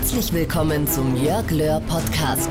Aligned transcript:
Herzlich 0.00 0.32
willkommen 0.32 0.88
zum 0.88 1.14
Jörg 1.22 1.50
Löhr 1.50 1.78
Podcast. 1.80 2.48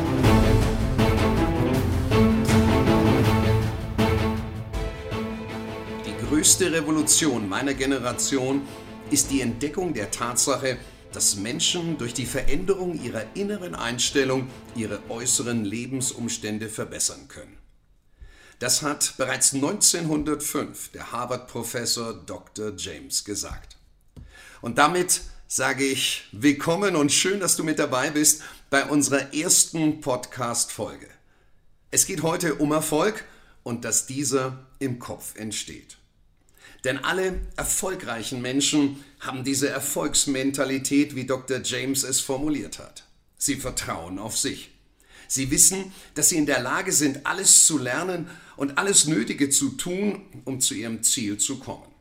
Die 6.06 6.28
größte 6.28 6.72
Revolution 6.72 7.50
meiner 7.50 7.74
Generation 7.74 8.62
ist 9.10 9.32
die 9.32 9.42
Entdeckung 9.42 9.96
der 9.96 10.12
Tatsache, 10.12 10.78
dass 11.12 11.38
Menschen 11.38 11.98
durch 11.98 12.14
die 12.14 12.28
Veränderung 12.28 13.04
ihrer 13.04 13.24
inneren 13.34 13.74
Einstellung 13.74 14.48
ihre 14.76 15.00
äußeren 15.10 15.66
Lebensumstände 15.66 16.70
verbessern 16.70 17.30
können. 17.30 17.58
Das 18.60 18.84
hat 18.84 19.16
bereits 19.18 19.56
1905 19.56 20.92
der 20.92 21.12
Harvard-Professor 21.12 22.14
Dr. 22.14 22.74
James 22.78 23.26
gesagt. 23.26 23.76
Und 24.62 24.78
damit 24.78 25.22
sage 25.52 25.84
ich 25.84 26.26
willkommen 26.32 26.96
und 26.96 27.12
schön, 27.12 27.40
dass 27.40 27.56
du 27.56 27.64
mit 27.64 27.80
dabei 27.80 28.12
bist 28.12 28.44
bei 28.70 28.86
unserer 28.86 29.34
ersten 29.34 30.00
Podcast-Folge. 30.00 31.08
Es 31.90 32.06
geht 32.06 32.22
heute 32.22 32.54
um 32.54 32.72
Erfolg 32.72 33.26
und 33.64 33.84
dass 33.84 34.06
dieser 34.06 34.68
im 34.78 35.00
Kopf 35.00 35.36
entsteht. 35.38 35.98
Denn 36.84 37.00
alle 37.00 37.42
erfolgreichen 37.56 38.44
Menschen 38.44 39.04
haben 39.22 39.44
diese 39.44 39.70
Erfolgsmentalität, 39.70 41.16
wie 41.16 41.26
Dr. 41.26 41.62
James 41.64 42.04
es 42.04 42.20
formuliert 42.20 42.78
hat. 42.78 43.06
Sie 43.40 43.56
vertrauen 43.56 44.20
auf 44.20 44.38
sich. 44.38 44.70
Sie 45.28 45.50
wissen, 45.50 45.92
dass 46.14 46.30
sie 46.30 46.38
in 46.38 46.46
der 46.46 46.62
Lage 46.62 46.92
sind, 46.92 47.26
alles 47.26 47.66
zu 47.66 47.80
lernen 47.80 48.30
und 48.56 48.78
alles 48.78 49.08
Nötige 49.08 49.50
zu 49.50 49.70
tun, 49.70 50.22
um 50.46 50.62
zu 50.62 50.76
ihrem 50.76 51.02
Ziel 51.02 51.40
zu 51.40 51.58
kommen. 51.58 51.92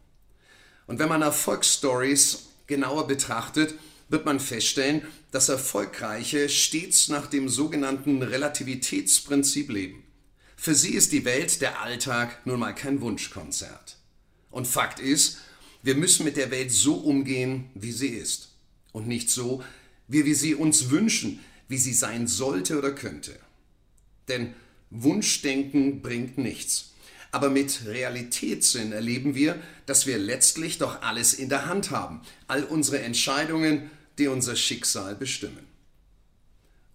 Und 0.86 0.98
wenn 0.98 1.08
man 1.08 1.22
Erfolgsstories 1.22 2.47
genauer 2.68 3.08
betrachtet, 3.08 3.74
wird 4.08 4.24
man 4.24 4.38
feststellen, 4.38 5.02
dass 5.32 5.48
Erfolgreiche 5.48 6.48
stets 6.48 7.08
nach 7.08 7.26
dem 7.26 7.48
sogenannten 7.48 8.22
Relativitätsprinzip 8.22 9.70
leben. 9.70 10.04
Für 10.56 10.74
sie 10.74 10.94
ist 10.94 11.12
die 11.12 11.24
Welt, 11.24 11.60
der 11.60 11.82
Alltag, 11.82 12.46
nun 12.46 12.60
mal 12.60 12.74
kein 12.74 13.00
Wunschkonzert. 13.00 13.96
Und 14.50 14.66
Fakt 14.66 14.98
ist, 14.98 15.38
wir 15.82 15.94
müssen 15.94 16.24
mit 16.24 16.36
der 16.36 16.50
Welt 16.50 16.72
so 16.72 16.94
umgehen, 16.94 17.70
wie 17.74 17.92
sie 17.92 18.08
ist. 18.08 18.50
Und 18.92 19.06
nicht 19.06 19.30
so, 19.30 19.62
wie 20.08 20.24
wir 20.24 20.34
sie 20.34 20.54
uns 20.54 20.90
wünschen, 20.90 21.40
wie 21.68 21.78
sie 21.78 21.92
sein 21.92 22.26
sollte 22.26 22.78
oder 22.78 22.92
könnte. 22.92 23.38
Denn 24.28 24.54
Wunschdenken 24.90 26.00
bringt 26.02 26.38
nichts. 26.38 26.92
Aber 27.30 27.50
mit 27.50 27.86
Realitätssinn 27.86 28.92
erleben 28.92 29.34
wir, 29.34 29.60
dass 29.86 30.06
wir 30.06 30.18
letztlich 30.18 30.78
doch 30.78 31.02
alles 31.02 31.34
in 31.34 31.48
der 31.48 31.66
Hand 31.66 31.90
haben. 31.90 32.22
All 32.46 32.64
unsere 32.64 33.00
Entscheidungen, 33.00 33.90
die 34.18 34.28
unser 34.28 34.56
Schicksal 34.56 35.14
bestimmen. 35.14 35.66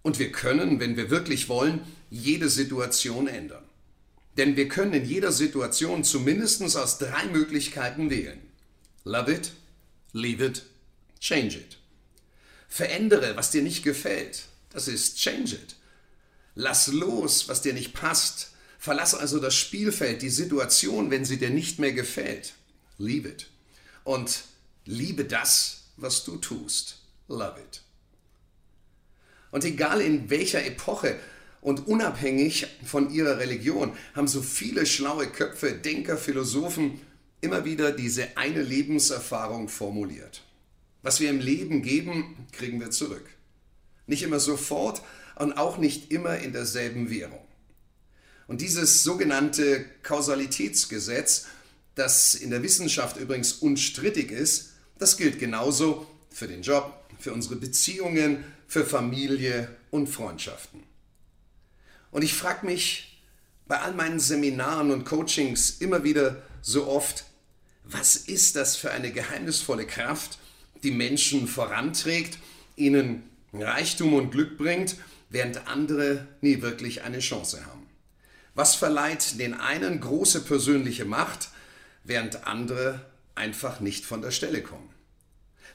Und 0.02 0.20
wir 0.20 0.32
können, 0.32 0.80
wenn 0.80 0.98
wir 0.98 1.10
wirklich 1.10 1.50
wollen, 1.50 1.82
jede 2.10 2.50
Situation 2.50 3.28
ändern. 3.28 3.64
Denn 4.38 4.56
wir 4.56 4.68
können 4.68 4.94
in 4.94 5.06
jeder 5.06 5.32
Situation 5.32 6.04
zumindest 6.04 6.62
aus 6.76 6.98
drei 6.98 7.26
Möglichkeiten 7.26 8.10
wählen. 8.10 8.40
Love 9.04 9.32
it, 9.32 9.52
leave 10.12 10.44
it, 10.44 10.64
change 11.20 11.58
it. 11.58 11.78
Verändere, 12.68 13.36
was 13.36 13.52
dir 13.52 13.62
nicht 13.62 13.84
gefällt. 13.84 14.46
Das 14.72 14.88
ist 14.88 15.18
change 15.18 15.56
it. 15.56 15.76
Lass 16.56 16.88
los, 16.88 17.48
was 17.48 17.62
dir 17.62 17.74
nicht 17.74 17.94
passt. 17.94 18.53
Verlass 18.84 19.16
also 19.16 19.40
das 19.40 19.56
Spielfeld, 19.56 20.22
die 20.22 20.30
Situation, 20.30 21.10
wenn 21.10 21.24
sie 21.24 21.38
dir 21.38 21.50
nicht 21.50 21.80
mehr 21.80 21.94
gefällt. 21.94 22.56
Leave 22.98 23.30
it. 23.30 23.48
Und 24.04 24.44
liebe 24.84 25.24
das, 25.24 25.86
was 25.96 26.26
du 26.26 26.36
tust. 26.36 27.00
Love 27.30 27.62
it. 27.62 27.82
Und 29.52 29.64
egal 29.64 30.02
in 30.02 30.30
welcher 30.30 30.66
Epoche 30.66 31.18
und 31.62 31.88
unabhängig 31.88 32.68
von 32.84 33.10
ihrer 33.10 33.38
Religion 33.38 33.96
haben 34.16 34.28
so 34.28 34.42
viele 34.42 34.86
schlaue 34.86 35.28
Köpfe, 35.28 35.72
Denker, 35.72 36.18
Philosophen 36.18 37.00
immer 37.40 37.64
wieder 37.64 37.94
diese 37.94 38.36
eine 38.36 38.62
Lebenserfahrung 38.62 39.70
formuliert. 39.70 40.42
Was 41.04 41.22
wir 41.22 41.30
im 41.30 41.40
Leben 41.40 41.84
geben, 41.84 42.48
kriegen 42.52 42.82
wir 42.82 42.92
zurück. 42.92 43.30
Nicht 44.08 44.24
immer 44.24 44.42
sofort 44.42 45.02
und 45.38 45.54
auch 45.54 45.78
nicht 45.78 46.12
immer 46.12 46.40
in 46.40 46.52
derselben 46.52 47.10
Währung. 47.10 47.43
Und 48.48 48.62
dieses 48.62 49.04
sogenannte 49.04 49.86
Kausalitätsgesetz, 50.04 51.48
das 51.96 52.36
in 52.36 52.50
der 52.50 52.64
Wissenschaft 52.64 53.18
übrigens 53.18 53.54
unstrittig 53.54 54.32
ist, 54.32 54.72
das 54.98 55.18
gilt 55.18 55.40
genauso 55.40 56.08
für 56.30 56.48
den 56.48 56.62
Job, 56.62 56.94
für 57.20 57.34
unsere 57.34 57.56
Beziehungen, 57.56 58.44
für 58.68 58.86
Familie 58.86 59.70
und 59.92 60.08
Freundschaften. 60.08 60.84
Und 62.12 62.24
ich 62.24 62.34
frage 62.34 62.66
mich 62.66 63.22
bei 63.68 63.80
all 63.80 63.94
meinen 63.94 64.20
Seminaren 64.20 64.92
und 64.92 65.06
Coachings 65.06 65.78
immer 65.80 66.04
wieder 66.04 66.42
so 66.62 66.88
oft, 66.88 67.26
was 67.84 68.16
ist 68.16 68.56
das 68.56 68.76
für 68.76 68.92
eine 68.92 69.12
geheimnisvolle 69.12 69.86
Kraft, 69.86 70.38
die 70.84 70.92
Menschen 70.92 71.48
voranträgt, 71.48 72.38
ihnen 72.76 73.24
Reichtum 73.54 74.14
und 74.14 74.32
Glück 74.32 74.58
bringt, 74.58 74.96
während 75.30 75.68
andere 75.68 76.28
nie 76.42 76.62
wirklich 76.62 77.04
eine 77.04 77.20
Chance 77.20 77.66
haben? 77.66 77.83
Was 78.56 78.76
verleiht 78.76 79.40
den 79.40 79.56
einen 79.56 80.00
große 80.00 80.42
persönliche 80.42 81.06
Macht, 81.06 81.50
während 82.04 82.46
andere 82.46 83.04
einfach 83.34 83.80
nicht 83.80 84.06
von 84.06 84.22
der 84.22 84.32
Stelle 84.32 84.62
kommen? 84.62 84.90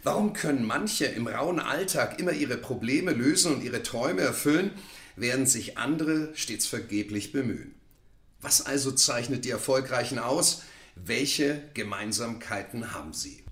Warum 0.05 0.33
können 0.33 0.65
manche 0.65 1.07
im 1.07 1.27
rauen 1.27 1.59
Alltag 1.59 2.21
immer 2.21 2.33
ihre 2.33 2.57
Probleme 2.57 3.13
lösen 3.13 3.53
und 3.55 3.65
ihre 3.65 3.83
Träume 3.83 4.21
erfüllen, 4.21 4.71
während 5.17 5.49
sich 5.49 5.77
andere 5.77 6.31
stets 6.37 6.67
vergeblich 6.67 7.33
bemühen? 7.33 7.75
Was 8.41 8.65
also 8.65 8.93
zeichnet 8.93 9.45
die 9.45 9.51
Erfolgreichen 9.51 10.21
aus? 10.21 10.63
Welche 10.95 11.63
Gemeinsamkeiten 11.75 12.93
haben 12.93 13.13
sie? 13.13 13.43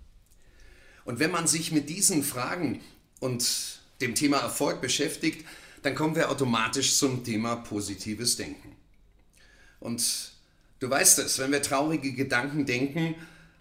Und 1.04 1.18
wenn 1.18 1.32
man 1.32 1.48
sich 1.48 1.72
mit 1.72 1.88
diesen 1.88 2.22
Fragen 2.22 2.80
und 3.18 3.80
dem 4.00 4.14
Thema 4.14 4.38
Erfolg 4.38 4.80
beschäftigt, 4.80 5.44
dann 5.82 5.96
kommen 5.96 6.14
wir 6.14 6.30
automatisch 6.30 6.96
zum 6.96 7.24
Thema 7.24 7.56
positives 7.56 8.36
Denken. 8.36 8.75
Und 9.80 10.32
du 10.80 10.90
weißt 10.90 11.18
es, 11.20 11.38
wenn 11.38 11.52
wir 11.52 11.62
traurige 11.62 12.12
Gedanken 12.12 12.66
denken, 12.66 13.14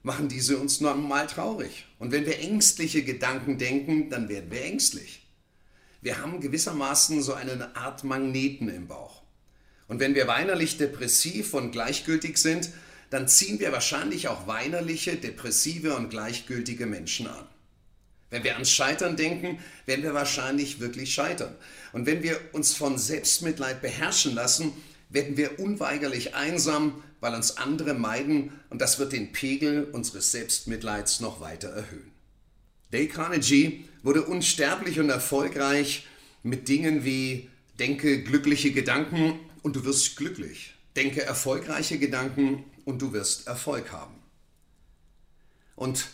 machen 0.04 0.28
diese 0.28 0.58
uns 0.58 0.82
normal 0.82 1.28
traurig. 1.28 1.86
Und 1.98 2.12
wenn 2.12 2.26
wir 2.26 2.40
ängstliche 2.40 3.04
Gedanken 3.04 3.58
denken, 3.58 4.10
dann 4.10 4.30
werden 4.30 4.52
wir 4.52 4.64
ängstlich. 4.64 5.26
Wir 6.02 6.22
haben 6.22 6.42
gewissermaßen 6.42 7.24
so 7.24 7.34
eine 7.34 7.76
Art 7.76 8.04
Magneten 8.04 8.70
im 8.70 8.88
Bauch. 8.88 9.24
Und 9.88 10.00
wenn 10.00 10.14
wir 10.14 10.28
weinerlich 10.28 10.78
depressiv 10.78 11.54
und 11.56 11.72
gleichgültig 11.72 12.38
sind, 12.38 12.70
dann 13.10 13.28
ziehen 13.28 13.60
wir 13.60 13.72
wahrscheinlich 13.72 14.28
auch 14.28 14.46
weinerliche, 14.46 15.16
depressive 15.16 15.96
und 15.96 16.10
gleichgültige 16.10 16.86
Menschen 16.86 17.28
an. 17.28 17.48
Wenn 18.30 18.44
wir 18.44 18.54
ans 18.54 18.72
Scheitern 18.72 19.16
denken, 19.16 19.60
werden 19.86 20.04
wir 20.04 20.14
wahrscheinlich 20.14 20.80
wirklich 20.80 21.14
scheitern. 21.14 21.56
Und 21.94 22.06
wenn 22.06 22.24
wir 22.24 22.40
uns 22.52 22.74
von 22.74 22.98
Selbstmitleid 22.98 23.82
beherrschen 23.82 24.36
lassen, 24.36 24.74
werden 25.10 25.38
wir 25.38 25.60
unweigerlich 25.60 26.36
einsam, 26.36 27.04
weil 27.20 27.34
uns 27.34 27.58
andere 27.58 27.94
meiden 27.94 28.52
und 28.70 28.82
das 28.82 29.00
wird 29.00 29.14
den 29.14 29.32
Pegel 29.32 29.86
unseres 29.92 30.32
Selbstmitleids 30.32 31.20
noch 31.20 31.42
weiter 31.42 31.70
erhöhen. 31.70 32.12
Dale 32.92 33.08
Carnegie 33.08 33.86
wurde 34.04 34.24
unsterblich 34.24 35.00
und 35.00 35.10
erfolgreich 35.10 36.08
mit 36.44 36.68
Dingen 36.68 37.04
wie 37.04 37.50
denke 37.80 38.24
glückliche 38.24 38.72
Gedanken 38.72 39.40
und 39.64 39.76
du 39.76 39.86
wirst 39.86 40.16
glücklich. 40.16 40.76
Denke 40.96 41.24
erfolgreiche 41.24 41.98
Gedanken 41.98 42.64
und 42.86 43.02
du 43.02 43.12
wirst 43.12 43.48
Erfolg 43.48 43.92
haben. 43.92 44.16
Und 45.76 46.08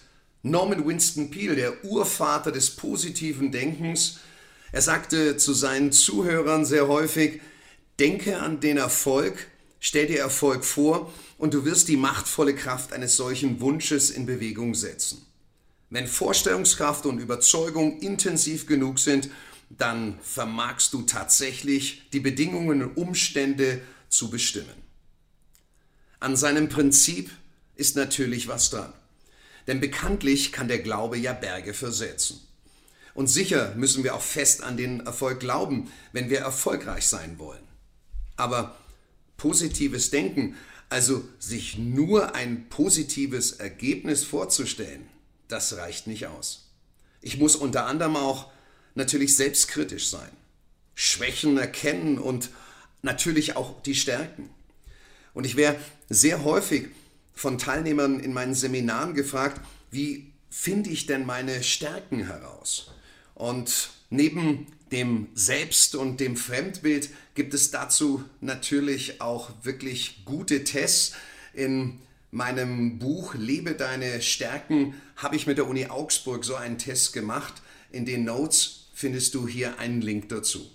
Norman 0.43 0.87
Winston 0.87 1.29
Peale, 1.29 1.55
der 1.55 1.85
Urvater 1.85 2.51
des 2.51 2.71
positiven 2.71 3.51
Denkens, 3.51 4.19
er 4.71 4.81
sagte 4.81 5.37
zu 5.37 5.53
seinen 5.53 5.91
Zuhörern 5.91 6.65
sehr 6.65 6.87
häufig, 6.87 7.41
Denke 8.01 8.39
an 8.39 8.59
den 8.59 8.77
Erfolg, 8.77 9.45
stell 9.79 10.07
dir 10.07 10.21
Erfolg 10.21 10.65
vor 10.65 11.13
und 11.37 11.53
du 11.53 11.65
wirst 11.65 11.87
die 11.87 11.97
machtvolle 11.97 12.55
Kraft 12.55 12.93
eines 12.93 13.15
solchen 13.15 13.61
Wunsches 13.61 14.09
in 14.09 14.25
Bewegung 14.25 14.73
setzen. 14.73 15.23
Wenn 15.91 16.07
Vorstellungskraft 16.07 17.05
und 17.05 17.19
Überzeugung 17.19 17.99
intensiv 17.99 18.65
genug 18.65 18.97
sind, 18.97 19.29
dann 19.69 20.17
vermagst 20.23 20.93
du 20.93 21.03
tatsächlich 21.03 22.09
die 22.11 22.21
Bedingungen 22.21 22.81
und 22.81 22.97
Umstände 22.97 23.83
zu 24.09 24.31
bestimmen. 24.31 24.81
An 26.19 26.35
seinem 26.35 26.69
Prinzip 26.69 27.29
ist 27.75 27.95
natürlich 27.95 28.47
was 28.47 28.71
dran. 28.71 28.91
Denn 29.67 29.79
bekanntlich 29.79 30.51
kann 30.51 30.67
der 30.67 30.79
Glaube 30.79 31.19
ja 31.19 31.33
Berge 31.33 31.75
versetzen. 31.75 32.41
Und 33.13 33.27
sicher 33.27 33.75
müssen 33.75 34.03
wir 34.03 34.15
auch 34.15 34.23
fest 34.23 34.63
an 34.63 34.75
den 34.75 35.01
Erfolg 35.01 35.39
glauben, 35.39 35.91
wenn 36.13 36.31
wir 36.31 36.39
erfolgreich 36.39 37.05
sein 37.05 37.37
wollen. 37.37 37.70
Aber 38.41 38.75
positives 39.37 40.09
Denken, 40.09 40.55
also 40.89 41.23
sich 41.37 41.77
nur 41.77 42.33
ein 42.33 42.69
positives 42.69 43.51
Ergebnis 43.51 44.23
vorzustellen, 44.23 45.07
das 45.47 45.77
reicht 45.77 46.07
nicht 46.07 46.25
aus. 46.25 46.71
Ich 47.21 47.37
muss 47.37 47.55
unter 47.55 47.85
anderem 47.85 48.15
auch 48.15 48.51
natürlich 48.95 49.35
selbstkritisch 49.35 50.09
sein, 50.09 50.31
Schwächen 50.95 51.59
erkennen 51.59 52.17
und 52.17 52.49
natürlich 53.03 53.55
auch 53.57 53.79
die 53.83 53.93
Stärken. 53.93 54.49
Und 55.35 55.45
ich 55.45 55.55
wäre 55.55 55.75
sehr 56.09 56.43
häufig 56.43 56.87
von 57.35 57.59
Teilnehmern 57.59 58.19
in 58.19 58.33
meinen 58.33 58.55
Seminaren 58.55 59.13
gefragt, 59.13 59.61
wie 59.91 60.31
finde 60.49 60.89
ich 60.89 61.05
denn 61.05 61.27
meine 61.27 61.61
Stärken 61.61 62.25
heraus? 62.25 62.89
Und 63.35 63.91
neben 64.09 64.65
dem 64.91 65.27
Selbst- 65.33 65.95
und 65.95 66.19
dem 66.19 66.35
Fremdbild 66.35 67.09
gibt 67.35 67.53
es 67.53 67.71
dazu 67.71 68.23
natürlich 68.41 69.21
auch 69.21 69.51
wirklich 69.63 70.25
gute 70.25 70.63
Tests. 70.63 71.13
In 71.53 71.99
meinem 72.31 72.99
Buch 72.99 73.35
Lebe 73.35 73.73
deine 73.73 74.21
Stärken 74.21 74.95
habe 75.15 75.35
ich 75.35 75.47
mit 75.47 75.57
der 75.57 75.67
Uni 75.67 75.87
Augsburg 75.87 76.43
so 76.43 76.55
einen 76.55 76.77
Test 76.77 77.13
gemacht. 77.13 77.53
In 77.91 78.05
den 78.05 78.25
Notes 78.25 78.89
findest 78.93 79.35
du 79.35 79.47
hier 79.47 79.79
einen 79.79 80.01
Link 80.01 80.29
dazu. 80.29 80.69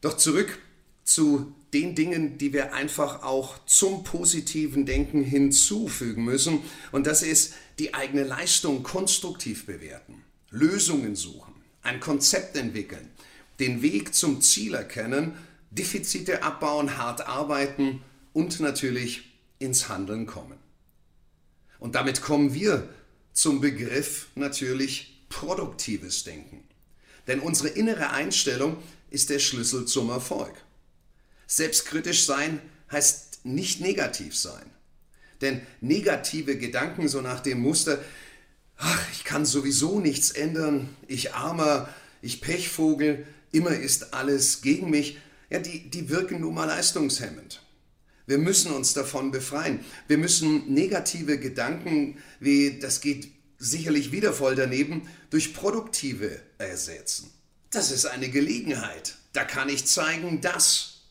Doch 0.00 0.16
zurück 0.16 0.58
zu 1.04 1.54
den 1.72 1.94
Dingen, 1.94 2.38
die 2.38 2.52
wir 2.52 2.74
einfach 2.74 3.22
auch 3.22 3.64
zum 3.66 4.02
positiven 4.02 4.86
Denken 4.86 5.22
hinzufügen 5.22 6.24
müssen. 6.24 6.60
Und 6.92 7.06
das 7.06 7.22
ist 7.22 7.54
die 7.78 7.94
eigene 7.94 8.24
Leistung 8.24 8.82
konstruktiv 8.82 9.66
bewerten, 9.66 10.22
Lösungen 10.50 11.16
suchen, 11.16 11.54
ein 11.86 12.00
Konzept 12.00 12.56
entwickeln, 12.56 13.10
den 13.58 13.80
Weg 13.82 14.14
zum 14.14 14.42
Ziel 14.42 14.74
erkennen, 14.74 15.36
Defizite 15.70 16.42
abbauen, 16.42 16.98
hart 16.98 17.26
arbeiten 17.26 18.02
und 18.32 18.60
natürlich 18.60 19.32
ins 19.58 19.88
Handeln 19.88 20.26
kommen. 20.26 20.58
Und 21.78 21.94
damit 21.94 22.22
kommen 22.22 22.54
wir 22.54 22.88
zum 23.32 23.60
Begriff 23.60 24.28
natürlich 24.34 25.24
produktives 25.28 26.24
Denken. 26.24 26.64
Denn 27.26 27.40
unsere 27.40 27.68
innere 27.68 28.10
Einstellung 28.10 28.76
ist 29.10 29.30
der 29.30 29.38
Schlüssel 29.38 29.86
zum 29.86 30.10
Erfolg. 30.10 30.54
Selbstkritisch 31.46 32.24
sein 32.24 32.60
heißt 32.90 33.44
nicht 33.44 33.80
negativ 33.80 34.36
sein. 34.36 34.70
Denn 35.40 35.62
negative 35.80 36.56
Gedanken 36.56 37.08
so 37.08 37.20
nach 37.20 37.40
dem 37.40 37.60
Muster, 37.60 37.98
ach, 38.76 39.02
ich 39.12 39.24
kann 39.24 39.44
sowieso 39.46 40.00
nichts 40.00 40.30
ändern, 40.30 40.88
ich 41.08 41.34
armer, 41.34 41.88
ich 42.22 42.40
Pechvogel, 42.40 43.26
immer 43.52 43.70
ist 43.70 44.14
alles 44.14 44.62
gegen 44.62 44.90
mich, 44.90 45.18
ja, 45.50 45.58
die, 45.58 45.88
die 45.90 46.08
wirken 46.08 46.40
nun 46.40 46.54
mal 46.54 46.64
leistungshemmend. 46.64 47.62
Wir 48.26 48.38
müssen 48.38 48.72
uns 48.72 48.92
davon 48.92 49.30
befreien. 49.30 49.84
Wir 50.08 50.18
müssen 50.18 50.74
negative 50.74 51.38
Gedanken, 51.38 52.18
wie 52.40 52.80
das 52.80 53.00
geht 53.00 53.28
sicherlich 53.58 54.10
wieder 54.12 54.32
voll 54.32 54.56
daneben, 54.56 55.08
durch 55.30 55.54
produktive 55.54 56.40
ersetzen. 56.58 57.30
Das 57.70 57.90
ist 57.90 58.06
eine 58.06 58.28
Gelegenheit. 58.28 59.16
Da 59.32 59.44
kann 59.44 59.68
ich 59.68 59.86
zeigen, 59.86 60.40
dass. 60.40 61.02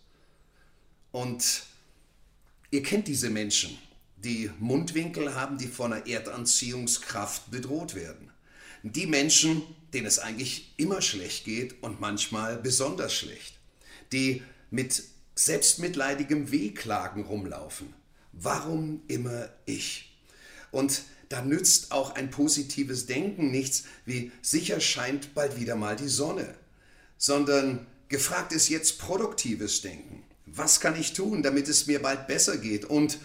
Und 1.12 1.64
ihr 2.72 2.84
kennt 2.84 3.08
diese 3.08 3.30
Menschen, 3.30 3.78
die 4.26 4.50
Mundwinkel 4.60 5.36
haben, 5.36 5.58
die 5.58 5.68
von 5.68 5.94
einer 5.94 6.08
Erdanziehungskraft 6.08 7.52
bedroht 7.52 7.96
werden. 7.96 8.32
Die 8.82 9.08
Menschen, 9.08 9.62
denen 9.94 10.08
es 10.08 10.20
eigentlich 10.20 10.74
immer 10.78 11.02
schlecht 11.02 11.46
geht 11.46 11.82
und 11.84 12.02
manchmal 12.02 12.58
besonders 12.58 13.14
schlecht. 13.14 13.60
Die 14.12 14.42
mit 14.72 15.04
selbstmitleidigem 15.36 16.52
Wehklagen 16.52 17.24
rumlaufen. 17.24 17.94
Warum 18.32 19.02
immer 19.08 19.50
ich? 19.66 20.18
Und 20.72 21.04
da 21.30 21.42
nützt 21.42 21.92
auch 21.92 22.16
ein 22.16 22.32
positives 22.32 23.06
Denken 23.06 23.52
nichts, 23.52 23.84
wie 24.06 24.32
sicher 24.42 24.80
scheint 24.80 25.34
bald 25.34 25.60
wieder 25.60 25.76
mal 25.76 25.96
die 25.96 26.08
Sonne, 26.08 26.56
sondern 27.18 27.86
gefragt 28.10 28.54
ist 28.54 28.70
jetzt 28.70 29.00
produktives 29.00 29.82
Denken. 29.82 30.24
Was 30.46 30.80
kann 30.80 31.00
ich 31.00 31.14
tun, 31.14 31.44
damit 31.44 31.68
es 31.68 31.88
mir 31.88 32.02
bald 32.02 32.28
besser 32.28 32.58
geht? 32.58 32.86
Und 32.86 33.20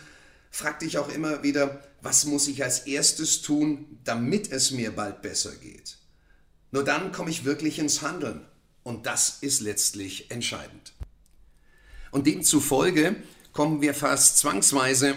frag 0.50 0.80
dich 0.80 0.98
auch 0.98 1.08
immer 1.08 1.42
wieder, 1.42 1.82
was 2.02 2.24
muss 2.26 2.48
ich 2.48 2.62
als 2.64 2.80
erstes 2.80 3.42
tun, 3.42 3.98
damit 4.04 4.50
es 4.50 4.70
mir 4.70 4.90
bald 4.90 5.22
besser 5.22 5.52
geht? 5.56 5.96
Nur 6.72 6.84
dann 6.84 7.12
komme 7.12 7.30
ich 7.30 7.44
wirklich 7.44 7.78
ins 7.78 8.02
Handeln. 8.02 8.42
Und 8.82 9.06
das 9.06 9.38
ist 9.40 9.60
letztlich 9.60 10.30
entscheidend. 10.30 10.92
Und 12.10 12.26
demzufolge 12.26 13.16
kommen 13.52 13.80
wir 13.80 13.94
fast 13.94 14.38
zwangsweise 14.38 15.14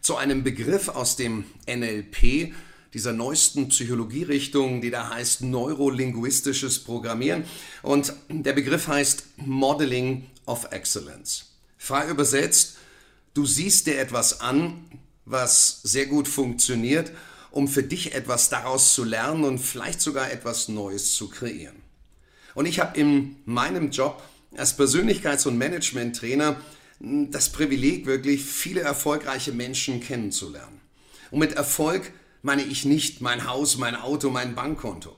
zu 0.00 0.16
einem 0.16 0.44
Begriff 0.44 0.88
aus 0.88 1.16
dem 1.16 1.44
NLP, 1.66 2.54
dieser 2.94 3.12
neuesten 3.12 3.68
Psychologierichtung, 3.68 4.80
die 4.80 4.90
da 4.90 5.10
heißt 5.10 5.42
neurolinguistisches 5.42 6.84
Programmieren. 6.84 7.44
Und 7.82 8.12
der 8.28 8.52
Begriff 8.52 8.88
heißt 8.88 9.24
Modeling 9.38 10.26
of 10.46 10.68
Excellence. 10.70 11.52
Frei 11.76 12.08
übersetzt, 12.08 12.75
du 13.36 13.44
siehst 13.44 13.86
dir 13.86 13.98
etwas 13.98 14.40
an, 14.40 14.84
was 15.26 15.80
sehr 15.82 16.06
gut 16.06 16.26
funktioniert, 16.26 17.12
um 17.50 17.68
für 17.68 17.82
dich 17.82 18.14
etwas 18.14 18.48
daraus 18.48 18.94
zu 18.94 19.04
lernen 19.04 19.44
und 19.44 19.58
vielleicht 19.58 20.00
sogar 20.00 20.30
etwas 20.30 20.68
Neues 20.68 21.14
zu 21.14 21.28
kreieren. 21.28 21.76
Und 22.54 22.66
ich 22.66 22.80
habe 22.80 22.98
in 22.98 23.36
meinem 23.44 23.90
Job 23.90 24.22
als 24.56 24.78
Persönlichkeits- 24.78 25.46
und 25.46 25.58
Management-Trainer 25.58 26.56
hm, 27.00 27.30
das 27.30 27.50
Privileg, 27.50 28.06
wirklich 28.06 28.42
viele 28.42 28.80
erfolgreiche 28.80 29.52
Menschen 29.52 30.00
kennenzulernen. 30.00 30.80
Und 31.30 31.40
mit 31.40 31.52
Erfolg 31.52 32.12
meine 32.40 32.62
ich 32.62 32.84
nicht 32.84 33.20
mein 33.20 33.46
Haus, 33.46 33.76
mein 33.76 33.96
Auto, 33.96 34.30
mein 34.30 34.54
Bankkonto, 34.54 35.14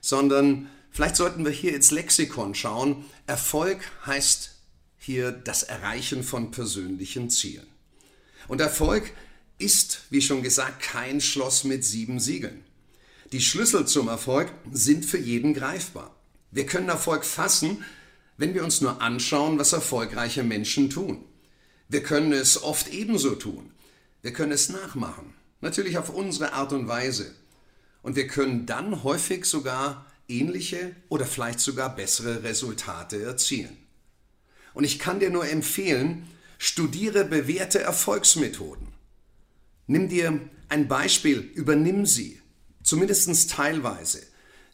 sondern 0.00 0.68
vielleicht 0.90 1.16
sollten 1.16 1.44
wir 1.44 1.52
hier 1.52 1.74
ins 1.74 1.90
Lexikon 1.90 2.54
schauen. 2.54 3.04
Erfolg 3.26 3.78
heißt 4.04 4.51
hier 5.02 5.32
das 5.32 5.64
Erreichen 5.64 6.22
von 6.22 6.52
persönlichen 6.52 7.28
Zielen. 7.28 7.66
Und 8.46 8.60
Erfolg 8.60 9.12
ist, 9.58 10.02
wie 10.10 10.22
schon 10.22 10.42
gesagt, 10.42 10.80
kein 10.80 11.20
Schloss 11.20 11.64
mit 11.64 11.84
sieben 11.84 12.20
Siegeln. 12.20 12.64
Die 13.32 13.40
Schlüssel 13.40 13.86
zum 13.86 14.08
Erfolg 14.08 14.52
sind 14.70 15.04
für 15.04 15.18
jeden 15.18 15.54
greifbar. 15.54 16.14
Wir 16.52 16.66
können 16.66 16.88
Erfolg 16.88 17.24
fassen, 17.24 17.84
wenn 18.36 18.54
wir 18.54 18.62
uns 18.62 18.80
nur 18.80 19.00
anschauen, 19.00 19.58
was 19.58 19.72
erfolgreiche 19.72 20.44
Menschen 20.44 20.88
tun. 20.88 21.24
Wir 21.88 22.02
können 22.02 22.32
es 22.32 22.62
oft 22.62 22.88
ebenso 22.88 23.34
tun. 23.34 23.72
Wir 24.20 24.32
können 24.32 24.52
es 24.52 24.68
nachmachen. 24.68 25.34
Natürlich 25.60 25.98
auf 25.98 26.10
unsere 26.10 26.52
Art 26.52 26.72
und 26.72 26.86
Weise. 26.86 27.34
Und 28.02 28.14
wir 28.14 28.28
können 28.28 28.66
dann 28.66 29.02
häufig 29.02 29.46
sogar 29.46 30.06
ähnliche 30.28 30.94
oder 31.08 31.26
vielleicht 31.26 31.60
sogar 31.60 31.94
bessere 31.94 32.42
Resultate 32.44 33.22
erzielen. 33.22 33.81
Und 34.74 34.84
ich 34.84 34.98
kann 34.98 35.20
dir 35.20 35.30
nur 35.30 35.48
empfehlen, 35.48 36.28
studiere 36.58 37.24
bewährte 37.24 37.80
Erfolgsmethoden. 37.80 38.88
Nimm 39.86 40.08
dir 40.08 40.40
ein 40.68 40.88
Beispiel, 40.88 41.38
übernimm 41.38 42.06
sie, 42.06 42.40
zumindest 42.82 43.50
teilweise, 43.50 44.22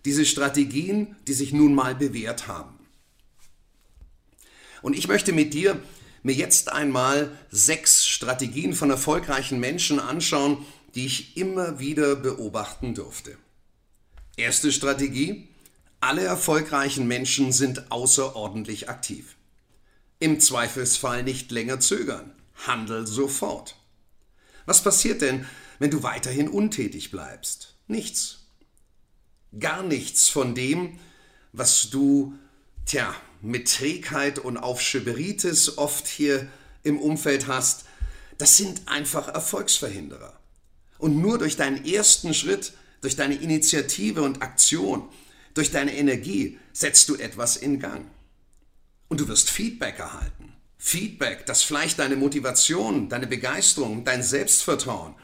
diese 0.05 0.25
Strategien, 0.25 1.17
die 1.27 1.33
sich 1.33 1.53
nun 1.53 1.75
mal 1.75 1.95
bewährt 1.95 2.47
haben. 2.47 2.79
Und 4.83 4.97
ich 4.97 5.09
möchte 5.09 5.33
mit 5.33 5.55
dir 5.55 5.81
mir 6.23 6.35
jetzt 6.35 6.71
einmal 6.71 7.37
sechs 7.51 8.07
Strategien 8.07 8.75
von 8.75 8.91
erfolgreichen 8.91 9.59
Menschen 9.59 9.99
anschauen, 9.99 10.65
die 10.95 11.07
ich 11.07 11.37
immer 11.37 11.81
wieder 11.81 12.17
beobachten 12.17 12.95
durfte. 12.95 13.37
Erste 14.37 14.73
Strategie. 14.73 15.49
Alle 16.01 16.23
erfolgreichen 16.23 17.09
Menschen 17.09 17.51
sind 17.53 17.91
außerordentlich 17.91 18.89
aktiv. 18.89 19.38
Im 20.21 20.41
Zweifelsfall 20.41 21.23
nicht 21.23 21.53
länger 21.53 21.79
zögern. 21.79 22.33
Handel 22.67 23.07
sofort. 23.07 23.77
Was 24.67 24.83
passiert 24.83 25.23
denn, 25.23 25.47
wenn 25.79 25.91
du 25.91 26.03
weiterhin 26.03 26.49
untätig 26.49 27.13
bleibst? 27.13 27.77
Nichts. 27.87 28.47
Gar 29.59 29.85
nichts 29.85 30.29
von 30.29 30.57
dem, 30.57 30.99
was 31.53 31.91
du, 31.91 32.35
tja, 32.85 33.15
mit 33.41 33.73
Trägheit 33.73 34.41
und 34.41 34.57
Aufschieberitis 34.57 35.79
oft 35.79 36.09
hier 36.09 36.49
im 36.83 36.99
Umfeld 36.99 37.47
hast, 37.47 37.85
das 38.39 38.57
sind 38.57 38.89
einfach 38.89 39.29
Erfolgsverhinderer. 39.29 40.39
Und 40.99 41.21
nur 41.21 41.39
durch 41.39 41.57
deinen 41.57 41.85
ersten 41.85 42.35
Schritt, 42.35 42.73
durch 43.01 43.15
deine 43.15 43.37
Initiative 43.37 44.23
und 44.23 44.43
Aktion, 44.43 45.09
durch 45.55 45.71
deine 45.71 45.97
Energie 45.97 46.59
setzt 46.73 47.09
du 47.09 47.15
etwas 47.15 47.57
in 47.57 47.79
Gang. 47.79 48.05
Und 49.09 49.21
du 49.21 49.29
wirst 49.29 49.51
Feedback 49.51 49.99
erhalten. 49.99 50.53
Feedback, 50.79 51.47
das 51.47 51.63
vielleicht 51.63 51.99
deine 51.99 52.17
Motivation, 52.17 53.09
deine 53.09 53.27
Begeisterung, 53.27 54.05
dein 54.05 54.23
Selbstvertrauen 54.23 55.15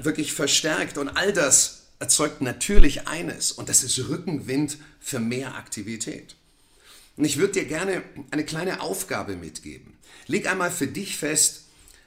wirklich 0.00 0.32
verstärkt. 0.32 0.98
Und 0.98 1.08
all 1.08 1.32
das 1.32 1.82
erzeugt 1.98 2.40
natürlich 2.40 3.06
eines, 3.06 3.52
und 3.52 3.68
das 3.68 3.82
ist 3.82 3.98
Rückenwind 4.08 4.78
für 5.00 5.20
mehr 5.20 5.54
Aktivität. 5.56 6.36
Und 7.16 7.24
ich 7.24 7.36
würde 7.36 7.52
dir 7.52 7.64
gerne 7.66 8.02
eine 8.30 8.44
kleine 8.44 8.80
Aufgabe 8.80 9.36
mitgeben. 9.36 9.98
Leg 10.26 10.50
einmal 10.50 10.70
für 10.70 10.86
dich 10.86 11.16
fest, 11.16 11.64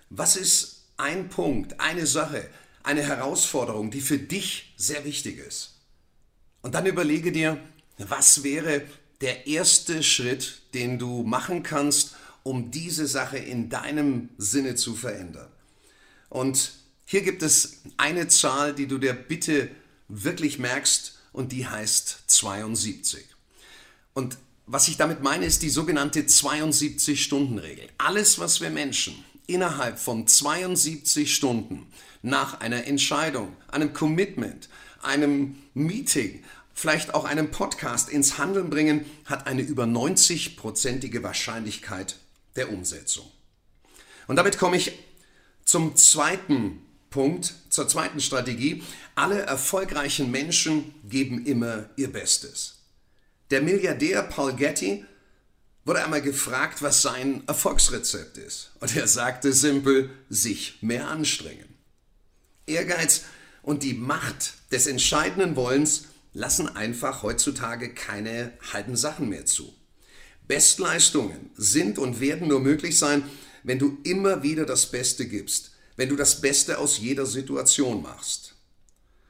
was 0.09 0.35
ist 0.35 0.85
ein 0.97 1.29
Punkt, 1.29 1.79
eine 1.79 2.07
Sache, 2.07 2.49
eine 2.83 3.03
Herausforderung, 3.03 3.91
die 3.91 4.01
für 4.01 4.17
dich 4.17 4.73
sehr 4.77 5.05
wichtig 5.05 5.39
ist. 5.39 5.75
Und 6.61 6.75
dann 6.75 6.85
überlege 6.85 7.31
dir, 7.31 7.59
Was 7.97 8.43
wäre 8.43 8.81
der 9.21 9.47
erste 9.47 10.03
Schritt, 10.03 10.61
den 10.73 10.99
du 10.99 11.23
machen 11.23 11.63
kannst, 11.63 12.15
um 12.43 12.71
diese 12.71 13.07
Sache 13.07 13.37
in 13.37 13.69
deinem 13.69 14.29
Sinne 14.37 14.75
zu 14.75 14.95
verändern? 14.95 15.49
Und 16.29 16.73
hier 17.05 17.21
gibt 17.21 17.43
es 17.43 17.81
eine 17.97 18.27
Zahl, 18.27 18.73
die 18.73 18.87
du 18.87 18.97
dir 18.97 19.13
bitte 19.13 19.69
wirklich 20.07 20.59
merkst 20.59 21.17
und 21.33 21.51
die 21.51 21.67
heißt 21.67 22.23
72. 22.27 23.25
Und 24.13 24.37
was 24.67 24.87
ich 24.87 24.97
damit 24.97 25.21
meine, 25.21 25.45
ist 25.45 25.61
die 25.61 25.69
sogenannte 25.69 26.21
72-Stunden-Regel. 26.21 27.87
Alles, 27.97 28.39
was 28.39 28.61
wir 28.61 28.71
Menschen 28.71 29.23
innerhalb 29.47 29.99
von 29.99 30.27
72 30.27 31.35
Stunden 31.35 31.85
nach 32.23 32.59
einer 32.59 32.85
Entscheidung, 32.85 33.55
einem 33.67 33.93
Commitment, 33.93 34.69
einem 35.03 35.57
Meeting, 35.75 36.43
vielleicht 36.75 37.15
auch 37.15 37.25
einem 37.25 37.49
Podcast 37.49 38.09
ins 38.09 38.37
Handeln 38.37 38.69
bringen, 38.69 39.05
hat 39.25 39.47
eine 39.47 39.63
über 39.63 39.85
90-prozentige 39.85 41.23
Wahrscheinlichkeit 41.23 42.17
der 42.55 42.71
Umsetzung. 42.71 43.25
Und 44.27 44.35
damit 44.35 44.59
komme 44.59 44.77
ich 44.77 44.91
zum 45.63 45.95
zweiten 45.95 46.81
Punkt, 47.09 47.53
zur 47.69 47.87
zweiten 47.87 48.19
Strategie. 48.19 48.83
Alle 49.15 49.41
erfolgreichen 49.41 50.29
Menschen 50.29 50.93
geben 51.07 51.45
immer 51.45 51.89
ihr 51.95 52.11
Bestes. 52.11 52.75
Der 53.51 53.61
Milliardär 53.61 54.21
Paul 54.23 54.53
Getty 54.53 55.05
wurde 55.85 56.03
einmal 56.03 56.21
gefragt, 56.21 56.81
was 56.81 57.01
sein 57.01 57.43
Erfolgsrezept 57.47 58.37
ist. 58.37 58.71
Und 58.81 58.95
er 58.97 59.07
sagte 59.07 59.53
simpel, 59.53 60.09
sich 60.29 60.79
mehr 60.81 61.07
anstrengen. 61.07 61.73
Ehrgeiz 62.65 63.23
und 63.61 63.83
die 63.83 63.93
Macht 63.93 64.55
des 64.71 64.87
entscheidenden 64.87 65.55
Wollens 65.55 66.07
lassen 66.35 66.67
einfach 66.75 67.23
heutzutage 67.23 67.93
keine 67.93 68.51
halben 68.73 68.95
Sachen 68.97 69.29
mehr 69.29 69.45
zu. 69.45 69.73
Bestleistungen 70.47 71.49
sind 71.55 71.97
und 71.97 72.19
werden 72.19 72.49
nur 72.49 72.59
möglich 72.59 72.99
sein, 72.99 73.23
wenn 73.63 73.79
du 73.79 73.97
immer 74.03 74.43
wieder 74.43 74.65
das 74.65 74.91
Beste 74.91 75.27
gibst, 75.27 75.71
wenn 75.95 76.09
du 76.09 76.15
das 76.15 76.41
Beste 76.41 76.77
aus 76.77 76.99
jeder 76.99 77.25
Situation 77.25 78.03
machst. 78.03 78.53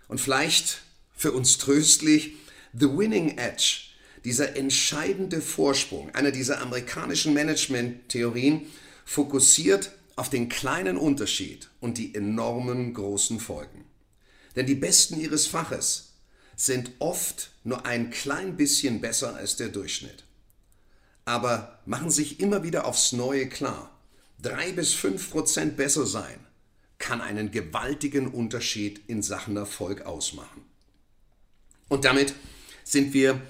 Und 0.07 0.19
vielleicht 0.19 0.81
für 1.15 1.31
uns 1.31 1.59
tröstlich, 1.59 2.33
The 2.73 2.89
Winning 2.89 3.37
Edge, 3.37 3.81
dieser 4.25 4.57
entscheidende 4.57 5.41
Vorsprung, 5.41 6.13
einer 6.15 6.31
dieser 6.31 6.59
amerikanischen 6.59 7.33
Management-Theorien, 7.33 8.65
fokussiert 9.05 9.91
auf 10.15 10.31
den 10.31 10.49
kleinen 10.49 10.97
Unterschied 10.97 11.69
und 11.79 11.99
die 11.99 12.15
enormen 12.15 12.95
großen 12.95 13.39
Folgen. 13.39 13.85
Denn 14.55 14.65
die 14.65 14.75
Besten 14.75 15.19
ihres 15.19 15.45
Faches 15.45 16.04
sind 16.55 16.91
oft 16.99 17.51
nur 17.63 17.85
ein 17.85 18.09
klein 18.09 18.57
bisschen 18.57 19.01
besser 19.01 19.35
als 19.35 19.55
der 19.55 19.69
Durchschnitt. 19.69 20.23
Aber 21.25 21.79
machen 21.85 22.11
sich 22.11 22.39
immer 22.39 22.63
wieder 22.63 22.85
aufs 22.85 23.11
Neue 23.11 23.49
klar, 23.49 23.91
drei 24.41 24.71
bis 24.71 24.93
fünf 24.93 25.31
Prozent 25.31 25.75
besser 25.77 26.05
sein 26.05 26.39
kann 26.97 27.21
einen 27.21 27.51
gewaltigen 27.51 28.27
Unterschied 28.27 29.01
in 29.07 29.21
Sachen 29.21 29.57
Erfolg 29.57 30.05
ausmachen. 30.05 30.63
Und 31.87 32.05
damit 32.05 32.33
sind 32.83 33.13
wir 33.13 33.41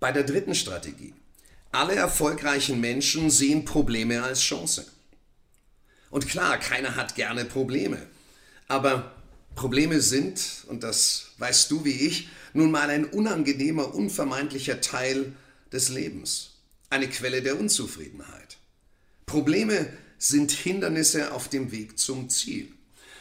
bei 0.00 0.12
der 0.12 0.22
dritten 0.22 0.54
Strategie. 0.54 1.14
Alle 1.72 1.94
erfolgreichen 1.94 2.80
Menschen 2.80 3.30
sehen 3.30 3.64
Probleme 3.64 4.22
als 4.22 4.40
Chance. 4.40 4.86
Und 6.10 6.28
klar, 6.28 6.58
keiner 6.58 6.94
hat 6.94 7.16
gerne 7.16 7.44
Probleme. 7.44 8.06
Aber 8.68 9.13
Probleme 9.54 10.00
sind, 10.00 10.64
und 10.68 10.82
das 10.82 11.28
weißt 11.38 11.70
du 11.70 11.84
wie 11.84 11.92
ich, 11.92 12.28
nun 12.52 12.70
mal 12.70 12.90
ein 12.90 13.04
unangenehmer, 13.04 13.94
unvermeidlicher 13.94 14.80
Teil 14.80 15.32
des 15.72 15.88
Lebens. 15.88 16.50
Eine 16.90 17.08
Quelle 17.08 17.42
der 17.42 17.58
Unzufriedenheit. 17.58 18.58
Probleme 19.26 19.88
sind 20.18 20.52
Hindernisse 20.52 21.32
auf 21.32 21.48
dem 21.48 21.72
Weg 21.72 21.98
zum 21.98 22.28
Ziel. 22.30 22.72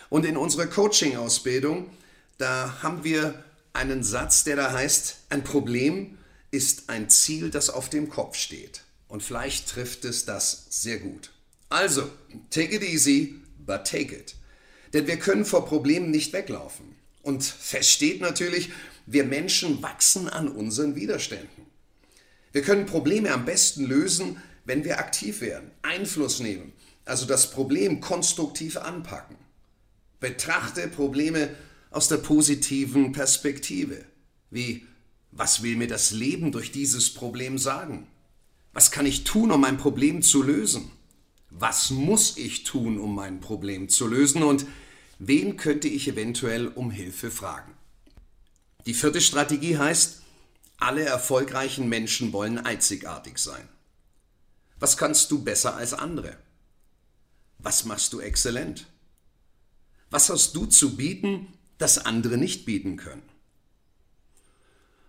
Und 0.10 0.26
in 0.26 0.38
unserer 0.38 0.68
Coaching-Ausbildung, 0.68 1.90
da 2.38 2.84
haben 2.84 3.04
wir 3.04 3.44
einen 3.74 4.04
Satz, 4.04 4.44
der 4.44 4.56
da 4.56 4.72
heißt, 4.72 5.18
ein 5.30 5.44
Problem 5.44 6.18
ist 6.52 6.90
ein 6.90 7.10
Ziel, 7.10 7.50
das 7.50 7.72
auf 7.72 7.90
dem 7.90 8.10
Kopf 8.10 8.38
steht. 8.38 8.82
Und 9.08 9.24
vielleicht 9.24 9.70
trifft 9.70 10.06
es 10.06 10.26
das 10.26 10.68
sehr 10.70 11.00
gut. 11.00 11.32
Also, 11.70 12.10
take 12.52 12.76
it 12.76 12.84
easy, 12.84 13.42
but 13.58 13.86
take 13.86 14.16
it. 14.16 14.36
Denn 14.94 15.08
wir 15.08 15.18
können 15.18 15.46
vor 15.46 15.66
Problemen 15.66 16.12
nicht 16.12 16.34
weglaufen. 16.34 16.96
Und 17.24 17.44
fest 17.44 17.90
steht 17.90 18.22
natürlich, 18.22 18.72
wir 19.06 19.26
Menschen 19.26 19.82
wachsen 19.82 20.30
an 20.30 20.48
unseren 20.48 20.96
Widerständen. 20.96 21.66
Wir 22.52 22.62
können 22.62 22.86
Probleme 22.86 23.32
am 23.32 23.46
besten 23.46 23.86
lösen, 23.86 24.38
wenn 24.66 24.84
wir 24.84 25.00
aktiv 25.00 25.42
werden, 25.42 25.72
Einfluss 25.82 26.40
nehmen, 26.40 26.72
also 27.04 27.26
das 27.26 27.52
Problem 27.52 28.00
konstruktiv 28.00 28.78
anpacken. 28.78 29.36
Betrachte 30.20 30.88
Probleme 30.88 31.50
aus 31.90 32.08
der 32.08 32.18
positiven 32.18 33.12
Perspektive, 33.12 34.06
wie 34.52 34.86
was 35.36 35.64
will 35.64 35.76
mir 35.76 35.88
das 35.88 36.12
Leben 36.12 36.52
durch 36.52 36.72
dieses 36.72 37.12
Problem 37.12 37.58
sagen? 37.58 38.08
Was 38.72 38.92
kann 38.92 39.08
ich 39.08 39.24
tun, 39.24 39.52
um 39.52 39.62
mein 39.62 39.78
Problem 39.78 40.22
zu 40.22 40.44
lösen? 40.44 40.92
Was 41.50 41.90
muss 41.90 42.38
ich 42.38 42.64
tun, 42.64 43.00
um 43.00 43.16
mein 43.16 43.40
Problem 43.40 43.90
zu 43.90 44.08
lösen? 44.08 44.44
Und 44.44 44.66
wen 45.20 45.58
könnte 45.58 45.88
ich 45.88 46.08
eventuell 46.08 46.68
um 46.68 46.92
Hilfe 46.92 47.32
fragen? 47.32 47.74
Die 48.86 48.94
vierte 48.94 49.22
Strategie 49.22 49.78
heißt, 49.78 50.22
alle 50.78 51.04
erfolgreichen 51.04 51.88
Menschen 51.88 52.34
wollen 52.34 52.58
einzigartig 52.58 53.38
sein. 53.38 53.68
Was 54.80 54.98
kannst 54.98 55.32
du 55.32 55.44
besser 55.44 55.76
als 55.76 55.94
andere? 55.94 56.38
Was 57.60 57.86
machst 57.86 58.12
du 58.12 58.20
exzellent? 58.20 58.88
Was 60.10 60.30
hast 60.30 60.56
du 60.56 60.66
zu 60.66 60.98
bieten, 60.98 61.48
das 61.78 62.00
andere 62.00 62.38
nicht 62.38 62.66
bieten 62.66 62.98
können? 62.98 63.24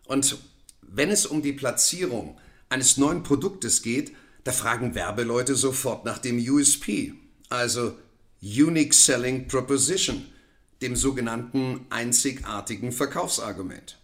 Und 0.07 0.39
wenn 0.83 1.11
es 1.11 1.27
um 1.27 1.43
die 1.43 1.53
Platzierung 1.53 2.39
eines 2.69 2.97
neuen 2.97 3.23
Produktes 3.23 3.83
geht, 3.83 4.15
da 4.45 4.53
fragen 4.53 4.95
Werbeleute 4.95 5.57
sofort 5.57 6.05
nach 6.05 6.19
dem 6.19 6.39
USP, 6.39 7.15
also 7.49 7.99
Unique 8.45 8.93
Selling 8.93 9.49
Proposition, 9.49 10.27
dem 10.83 10.97
sogenannten 10.97 11.87
einzigartigen 11.89 12.93
Verkaufsargument. 12.93 13.99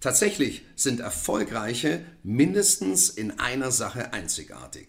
Tatsächlich 0.00 0.66
sind 0.76 1.00
erfolgreiche 1.00 2.04
mindestens 2.22 3.08
in 3.08 3.40
einer 3.40 3.70
Sache 3.70 4.12
einzigartig. 4.12 4.88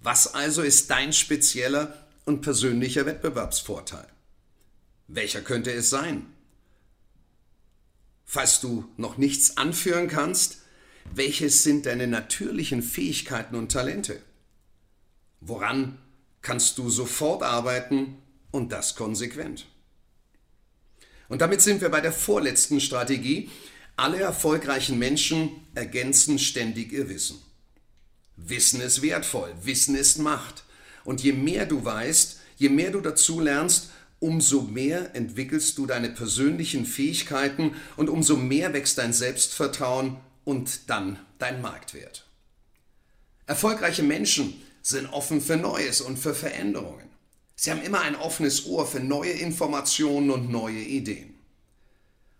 Was 0.00 0.34
also 0.34 0.62
ist 0.62 0.90
dein 0.90 1.12
spezieller 1.12 2.08
und 2.24 2.40
persönlicher 2.40 3.06
Wettbewerbsvorteil? 3.06 4.08
Welcher 5.06 5.42
könnte 5.42 5.70
es 5.70 5.88
sein? 5.88 6.26
Falls 8.24 8.60
du 8.60 8.84
noch 8.96 9.16
nichts 9.16 9.58
anführen 9.58 10.08
kannst, 10.08 10.62
welches 11.14 11.62
sind 11.62 11.86
deine 11.86 12.08
natürlichen 12.08 12.82
Fähigkeiten 12.82 13.54
und 13.54 13.70
Talente? 13.70 14.20
Woran 15.40 15.98
kannst 16.42 16.78
du 16.78 16.90
sofort 16.90 17.42
arbeiten 17.42 18.18
und 18.50 18.72
das 18.72 18.94
konsequent? 18.94 19.66
Und 21.28 21.40
damit 21.40 21.62
sind 21.62 21.80
wir 21.80 21.88
bei 21.88 22.00
der 22.00 22.12
vorletzten 22.12 22.80
Strategie. 22.80 23.50
Alle 23.96 24.20
erfolgreichen 24.20 24.98
Menschen 24.98 25.50
ergänzen 25.74 26.38
ständig 26.38 26.92
ihr 26.92 27.08
Wissen. 27.08 27.40
Wissen 28.36 28.80
ist 28.80 29.02
wertvoll, 29.02 29.52
Wissen 29.62 29.94
ist 29.94 30.18
Macht. 30.18 30.64
Und 31.04 31.22
je 31.22 31.32
mehr 31.32 31.66
du 31.66 31.84
weißt, 31.84 32.40
je 32.56 32.68
mehr 32.68 32.90
du 32.90 33.00
dazu 33.00 33.40
lernst, 33.40 33.90
umso 34.20 34.62
mehr 34.62 35.14
entwickelst 35.14 35.78
du 35.78 35.86
deine 35.86 36.10
persönlichen 36.10 36.86
Fähigkeiten 36.86 37.74
und 37.96 38.08
umso 38.08 38.36
mehr 38.36 38.72
wächst 38.72 38.98
dein 38.98 39.12
Selbstvertrauen 39.12 40.16
und 40.44 40.90
dann 40.90 41.18
dein 41.38 41.60
Marktwert. 41.60 42.26
Erfolgreiche 43.46 44.02
Menschen 44.02 44.54
sind 44.82 45.12
offen 45.12 45.40
für 45.40 45.56
Neues 45.56 46.00
und 46.00 46.18
für 46.18 46.34
Veränderungen. 46.34 47.08
Sie 47.54 47.70
haben 47.70 47.82
immer 47.82 48.00
ein 48.00 48.16
offenes 48.16 48.66
Ohr 48.66 48.86
für 48.86 49.00
neue 49.00 49.30
Informationen 49.30 50.30
und 50.30 50.50
neue 50.50 50.80
Ideen. 50.80 51.34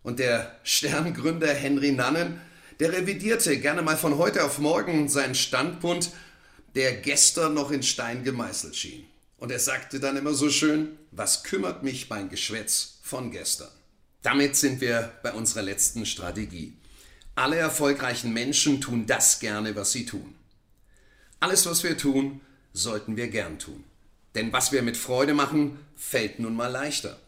Und 0.02 0.18
der 0.18 0.58
Sterngründer 0.64 1.54
Henry 1.54 1.92
Nannen, 1.92 2.40
der 2.80 2.92
revidierte 2.92 3.56
gerne 3.58 3.82
mal 3.82 3.96
von 3.96 4.18
heute 4.18 4.44
auf 4.44 4.58
morgen 4.58 5.08
seinen 5.08 5.36
Standpunkt, 5.36 6.10
der 6.74 6.94
gestern 6.94 7.54
noch 7.54 7.70
in 7.70 7.82
Stein 7.82 8.24
gemeißelt 8.24 8.74
schien. 8.74 9.04
Und 9.36 9.52
er 9.52 9.58
sagte 9.58 10.00
dann 10.00 10.16
immer 10.16 10.34
so 10.34 10.50
schön, 10.50 10.98
was 11.10 11.44
kümmert 11.44 11.82
mich 11.82 12.08
mein 12.10 12.28
Geschwätz 12.28 12.98
von 13.02 13.30
gestern? 13.30 13.70
Damit 14.22 14.56
sind 14.56 14.80
wir 14.80 15.12
bei 15.22 15.32
unserer 15.32 15.62
letzten 15.62 16.06
Strategie. 16.06 16.74
Alle 17.34 17.56
erfolgreichen 17.56 18.32
Menschen 18.32 18.80
tun 18.80 19.06
das 19.06 19.40
gerne, 19.40 19.74
was 19.74 19.92
sie 19.92 20.06
tun. 20.06 20.34
Alles, 21.42 21.66
was 21.66 21.82
wir 21.82 21.98
tun, 21.98 22.40
sollten 22.72 23.16
wir 23.16 23.26
gern 23.26 23.58
tun. 23.58 23.82
Denn 24.36 24.52
was 24.52 24.70
wir 24.70 24.80
mit 24.80 24.96
Freude 24.96 25.34
machen, 25.34 25.76
fällt 25.96 26.38
nun 26.38 26.54
mal 26.54 26.68
leichter. 26.68 27.18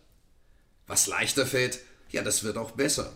Was 0.87 1.09
leichter 1.09 1.45
fällt, 1.47 1.81
ja, 2.11 2.23
das 2.23 2.45
wird 2.45 2.57
auch 2.57 2.71
besser. 2.71 3.13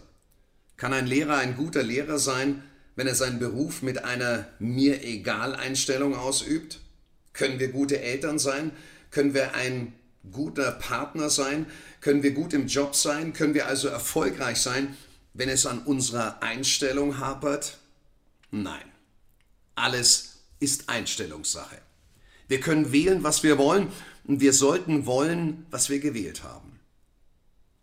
Kann 0.76 0.92
ein 0.92 1.06
Lehrer 1.06 1.36
ein 1.36 1.56
guter 1.56 1.84
Lehrer 1.84 2.18
sein, 2.18 2.64
wenn 2.96 3.06
er 3.06 3.14
seinen 3.14 3.38
Beruf 3.38 3.80
mit 3.80 4.02
einer 4.02 4.48
mir 4.58 5.04
egal 5.04 5.54
Einstellung 5.54 6.16
ausübt? 6.16 6.80
Können 7.32 7.60
wir 7.60 7.68
gute 7.68 8.00
Eltern 8.00 8.40
sein? 8.40 8.72
Können 9.12 9.34
wir 9.34 9.54
ein 9.54 9.92
guter 10.32 10.72
Partner 10.72 11.30
sein? 11.30 11.66
Können 12.00 12.24
wir 12.24 12.32
gut 12.32 12.52
im 12.52 12.66
Job 12.66 12.96
sein? 12.96 13.34
Können 13.34 13.54
wir 13.54 13.68
also 13.68 13.86
erfolgreich 13.86 14.60
sein, 14.60 14.96
wenn 15.32 15.48
es 15.48 15.64
an 15.64 15.78
unserer 15.78 16.42
Einstellung 16.42 17.18
hapert? 17.20 17.78
Nein. 18.50 18.82
Alles 19.76 20.37
ist 20.60 20.88
Einstellungssache. 20.88 21.78
Wir 22.48 22.60
können 22.60 22.92
wählen, 22.92 23.22
was 23.22 23.42
wir 23.42 23.58
wollen, 23.58 23.92
und 24.24 24.40
wir 24.40 24.52
sollten 24.52 25.06
wollen, 25.06 25.66
was 25.70 25.88
wir 25.88 26.00
gewählt 26.00 26.42
haben. 26.42 26.78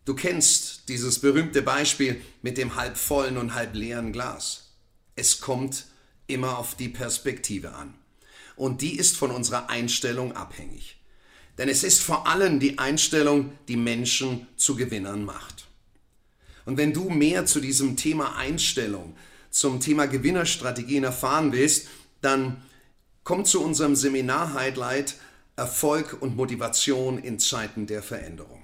Du 0.05 0.13
kennst 0.13 0.87
dieses 0.87 1.19
berühmte 1.19 1.63
Beispiel 1.63 2.21
mit 2.43 2.57
dem 2.57 2.75
halb 2.75 2.97
vollen 2.97 3.37
und 3.37 3.55
halb 3.55 3.73
leeren 3.73 4.11
Glas. 4.11 4.71
Es 5.15 5.41
kommt 5.41 5.85
immer 6.27 6.59
auf 6.59 6.75
die 6.75 6.89
Perspektive 6.89 7.73
an. 7.73 7.95
Und 8.55 8.81
die 8.81 8.97
ist 8.97 9.17
von 9.17 9.31
unserer 9.31 9.69
Einstellung 9.69 10.33
abhängig. 10.33 10.97
Denn 11.57 11.69
es 11.69 11.83
ist 11.83 12.01
vor 12.01 12.27
allem 12.27 12.59
die 12.59 12.77
Einstellung, 12.77 13.51
die 13.67 13.77
Menschen 13.77 14.47
zu 14.57 14.75
Gewinnern 14.75 15.25
macht. 15.25 15.65
Und 16.65 16.77
wenn 16.77 16.93
du 16.93 17.09
mehr 17.09 17.45
zu 17.45 17.59
diesem 17.59 17.95
Thema 17.95 18.35
Einstellung, 18.35 19.15
zum 19.49 19.79
Thema 19.79 20.05
Gewinnerstrategien 20.05 21.03
erfahren 21.03 21.51
willst, 21.51 21.87
dann 22.25 22.61
komm 23.23 23.45
zu 23.45 23.63
unserem 23.63 23.95
Seminar 23.95 24.53
Highlight 24.53 25.15
Erfolg 25.55 26.21
und 26.21 26.35
Motivation 26.35 27.17
in 27.17 27.39
Zeiten 27.39 27.87
der 27.87 28.03
Veränderung. 28.03 28.61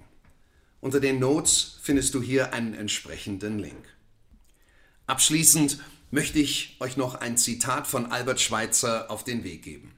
Unter 0.82 1.00
den 1.00 1.20
Notes 1.20 1.78
findest 1.82 2.14
du 2.16 2.22
hier 2.22 2.54
einen 2.54 2.74
entsprechenden 2.74 3.60
Link. 3.60 3.86
Abschließend 5.08 5.80
möchte 6.10 6.40
ich 6.40 6.76
euch 6.80 6.98
noch 6.98 7.16
ein 7.16 7.38
Zitat 7.38 7.88
von 7.88 8.12
Albert 8.12 8.42
Schweitzer 8.42 9.10
auf 9.10 9.24
den 9.24 9.44
Weg 9.44 9.64
geben. 9.64 9.94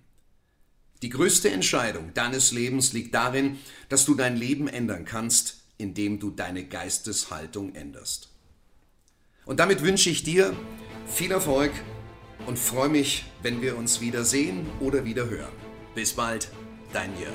Die 1.02 1.10
größte 1.10 1.50
Entscheidung 1.50 2.14
deines 2.14 2.52
Lebens 2.52 2.94
liegt 2.94 3.14
darin, 3.14 3.58
dass 3.90 4.06
du 4.06 4.14
dein 4.14 4.38
Leben 4.38 4.68
ändern 4.68 5.06
kannst, 5.06 5.64
indem 5.78 6.20
du 6.20 6.30
deine 6.30 6.66
Geisteshaltung 6.66 7.76
änderst. 7.76 8.30
Und 9.46 9.60
damit 9.60 9.82
wünsche 9.82 10.10
ich 10.10 10.24
dir 10.24 10.56
viel 11.08 11.32
Erfolg 11.32 11.72
und 12.46 12.60
freue 12.60 12.90
mich, 12.90 13.26
wenn 13.42 13.62
wir 13.62 13.78
uns 13.78 14.02
wieder 14.02 14.24
sehen 14.24 14.66
oder 14.80 15.06
wieder 15.06 15.30
hören. 15.30 15.54
Bis 15.96 16.14
bald, 16.14 16.50
dein 16.92 17.12
Jörg. 17.20 17.34